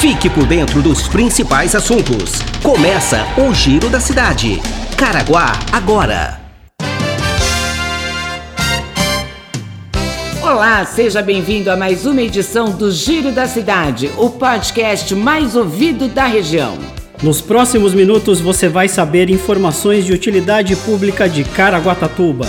[0.00, 2.34] Fique por dentro dos principais assuntos.
[2.62, 4.62] Começa o Giro da Cidade.
[4.96, 6.40] Caraguá agora.
[10.40, 16.06] Olá, seja bem-vindo a mais uma edição do Giro da Cidade, o podcast mais ouvido
[16.06, 16.78] da região.
[17.20, 22.46] Nos próximos minutos você vai saber informações de utilidade pública de Caraguatatuba.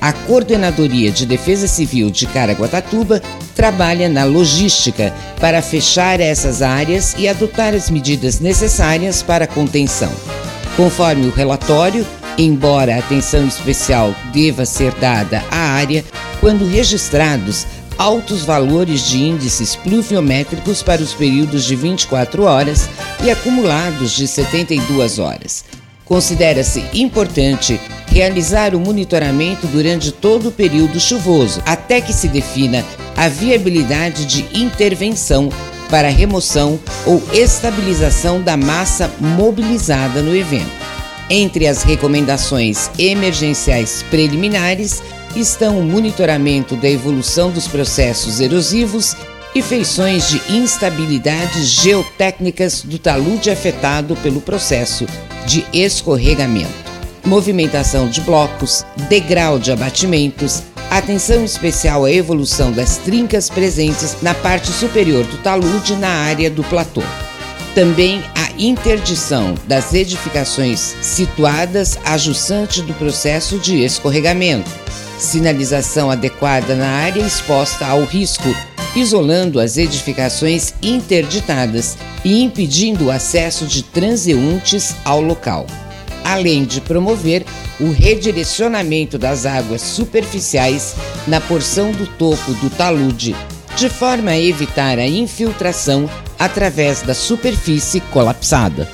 [0.00, 3.20] A Coordenadoria de Defesa Civil de Caraguatatuba
[3.54, 10.12] trabalha na logística para fechar essas áreas e adotar as medidas necessárias para contenção.
[10.76, 16.04] Conforme o relatório, embora atenção especial deva ser dada à área
[16.46, 17.66] quando registrados
[17.98, 22.88] altos valores de índices pluviométricos para os períodos de 24 horas
[23.24, 25.64] e acumulados de 72 horas.
[26.04, 32.84] Considera-se importante realizar o monitoramento durante todo o período chuvoso, até que se defina
[33.16, 35.48] a viabilidade de intervenção
[35.90, 40.70] para remoção ou estabilização da massa mobilizada no evento.
[41.28, 45.02] Entre as recomendações emergenciais preliminares
[45.40, 49.14] estão o monitoramento da evolução dos processos erosivos
[49.54, 55.06] e feições de instabilidades geotécnicas do talude afetado pelo processo
[55.46, 56.72] de escorregamento,
[57.24, 64.68] movimentação de blocos, degrau de abatimentos, atenção especial à evolução das trincas presentes na parte
[64.68, 67.02] superior do talude na área do platô.
[67.74, 74.70] Também a interdição das edificações situadas ajustante do processo de escorregamento,
[75.18, 78.54] sinalização adequada na área exposta ao risco,
[78.94, 85.66] isolando as edificações interditadas e impedindo o acesso de transeuntes ao local,
[86.24, 87.44] além de promover
[87.78, 90.94] o redirecionamento das águas superficiais
[91.26, 93.36] na porção do topo do talude,
[93.76, 98.88] de forma a evitar a infiltração através da superfície colapsada.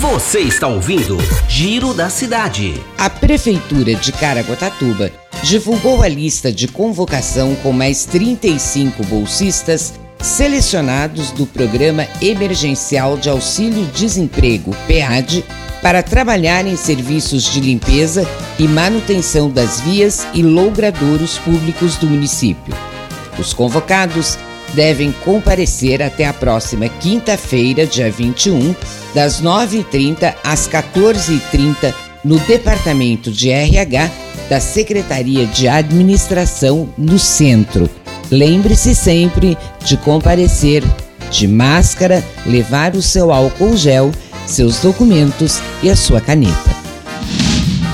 [0.00, 2.82] Você está ouvindo Giro da Cidade.
[2.96, 11.46] A Prefeitura de Caraguatatuba divulgou a lista de convocação com mais 35 bolsistas selecionados do
[11.46, 15.44] Programa Emergencial de Auxílio Desemprego, PEAD,
[15.80, 18.28] para trabalhar em serviços de limpeza
[18.58, 22.74] e manutenção das vias e logradouros públicos do município.
[23.38, 24.38] Os convocados
[24.74, 28.74] devem comparecer até a próxima quinta-feira, dia 21,
[29.14, 34.10] das 9h30 às 14h30, no Departamento de RH
[34.50, 37.88] da Secretaria de Administração no Centro.
[38.32, 40.82] Lembre-se sempre de comparecer
[41.30, 44.10] de máscara, levar o seu álcool gel,
[44.46, 46.76] seus documentos e a sua caneta.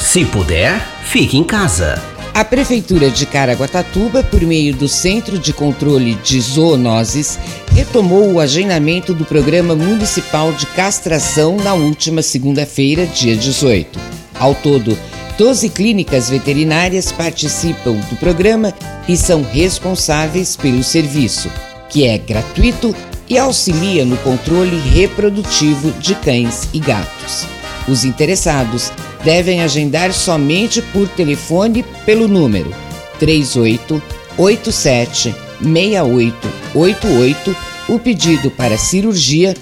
[0.00, 2.02] Se puder, fique em casa.
[2.32, 7.38] A Prefeitura de Caraguatatuba, por meio do Centro de Controle de Zoonoses,
[7.74, 13.98] retomou o agendamento do Programa Municipal de Castração na última segunda-feira, dia 18.
[14.38, 14.96] Ao todo,
[15.38, 18.74] 12 clínicas veterinárias participam do programa
[19.08, 21.48] e são responsáveis pelo serviço,
[21.88, 22.92] que é gratuito
[23.28, 27.46] e auxilia no controle reprodutivo de cães e gatos.
[27.86, 28.90] Os interessados
[29.24, 32.74] devem agendar somente por telefone pelo número
[33.20, 35.32] 3887
[35.62, 37.56] 6888
[37.88, 39.54] o pedido para cirurgia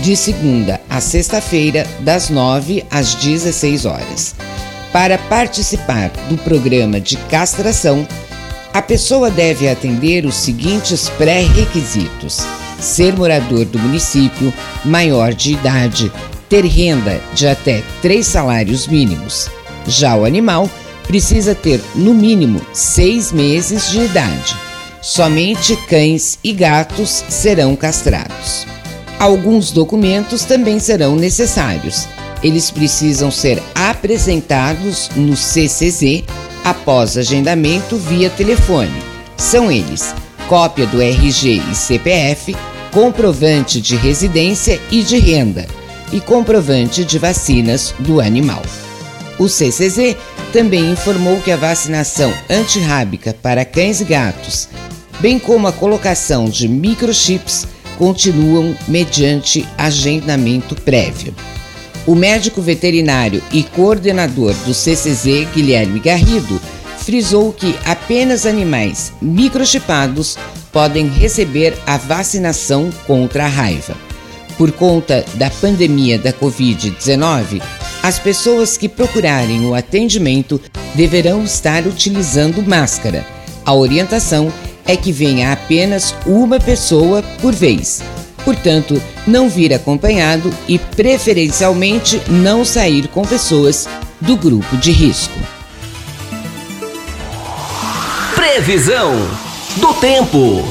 [0.00, 4.34] de segunda a sexta-feira, das 9 às 16 horas.
[4.92, 8.06] Para participar do programa de castração,
[8.74, 12.40] a pessoa deve atender os seguintes pré-requisitos:
[12.78, 14.52] ser morador do município,
[14.84, 16.12] maior de idade,
[16.48, 19.48] ter renda de até três salários mínimos,
[19.86, 20.70] Já o animal
[21.06, 24.56] precisa ter, no mínimo, seis meses de idade.
[25.00, 28.66] Somente cães e gatos serão castrados.
[29.18, 32.06] Alguns documentos também serão necessários.
[32.42, 36.24] Eles precisam ser apresentados no CCZ
[36.64, 39.02] após agendamento via telefone.
[39.36, 40.14] São eles:
[40.48, 42.56] cópia do RG e CPF,
[42.90, 45.66] comprovante de residência e de renda
[46.12, 48.62] e comprovante de vacinas do animal.
[49.38, 50.16] O CCZ
[50.52, 54.68] também informou que a vacinação antirrábica para cães e gatos,
[55.20, 57.66] bem como a colocação de microchips,
[57.96, 61.34] continuam mediante agendamento prévio.
[62.06, 66.60] O médico veterinário e coordenador do CCZ, Guilherme Garrido,
[66.98, 70.36] frisou que apenas animais microchipados
[70.72, 73.94] podem receber a vacinação contra a raiva.
[74.58, 77.62] Por conta da pandemia da Covid-19,
[78.02, 80.60] as pessoas que procurarem o atendimento
[80.94, 83.24] deverão estar utilizando máscara.
[83.64, 84.52] A orientação
[84.84, 88.02] é que venha apenas uma pessoa por vez.
[88.44, 93.88] Portanto, não vir acompanhado e, preferencialmente, não sair com pessoas
[94.20, 95.38] do grupo de risco.
[98.34, 99.12] Previsão
[99.76, 100.62] do tempo.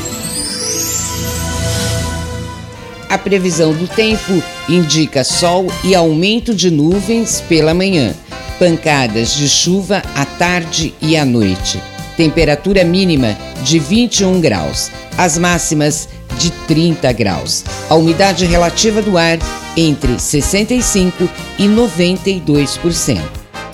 [3.09, 8.13] A previsão do tempo indica sol e aumento de nuvens pela manhã,
[8.57, 11.81] pancadas de chuva à tarde e à noite.
[12.15, 17.63] Temperatura mínima de 21 graus, as máximas de 30 graus.
[17.89, 19.37] A umidade relativa do ar
[19.75, 23.21] entre 65 e 92%.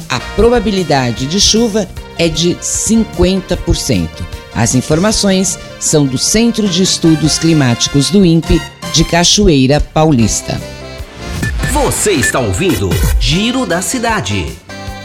[0.10, 1.88] A probabilidade de chuva
[2.18, 4.08] é de 50%.
[4.56, 8.60] As informações são do Centro de Estudos Climáticos do INPE
[8.94, 10.60] de Cachoeira Paulista.
[11.72, 12.90] Você está ouvindo
[13.20, 14.46] Giro da Cidade.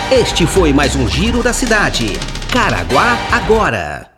[0.09, 2.17] Este foi mais um Giro da Cidade.
[2.57, 4.16] Caraguá agora.